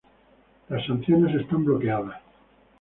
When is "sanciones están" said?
0.87-1.63